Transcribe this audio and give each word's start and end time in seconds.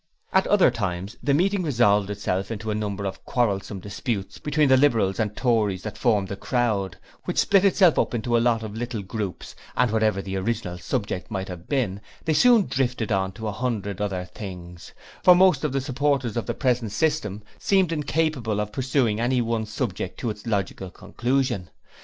At 0.33 0.47
other 0.47 0.71
times 0.71 1.15
the 1.21 1.31
meeting 1.35 1.61
resolved 1.61 2.09
itself 2.09 2.49
into 2.49 2.71
a 2.71 2.73
number 2.73 3.05
of 3.05 3.23
quarrelsome 3.23 3.79
disputes 3.79 4.39
between 4.39 4.67
the 4.67 4.75
Liberals 4.75 5.19
and 5.19 5.35
Tories 5.37 5.83
that 5.83 5.95
formed 5.95 6.27
the 6.27 6.35
crowd, 6.35 6.97
which 7.25 7.37
split 7.37 7.63
itself 7.63 7.99
up 7.99 8.15
into 8.15 8.35
a 8.35 8.39
lot 8.41 8.63
of 8.63 8.75
little 8.75 9.03
groups 9.03 9.55
and 9.77 9.91
whatever 9.91 10.19
the 10.19 10.37
original 10.37 10.79
subject 10.79 11.29
might 11.29 11.49
have 11.49 11.69
been 11.69 12.01
they 12.25 12.33
soon 12.33 12.65
drifted 12.65 13.09
to 13.09 13.47
a 13.47 13.51
hundred 13.51 14.01
other 14.01 14.25
things, 14.25 14.91
for 15.23 15.35
most 15.35 15.63
of 15.63 15.71
the 15.71 15.79
supporters 15.81 16.35
of 16.35 16.47
the 16.47 16.55
present 16.55 16.91
system 16.91 17.43
seemed 17.59 17.91
incapable 17.91 18.59
of 18.59 18.71
pursuing 18.73 19.19
any 19.19 19.39
one 19.39 19.67
subject 19.67 20.19
to 20.19 20.31
its 20.31 20.47
logical 20.47 20.89
conclusion. 20.89 21.69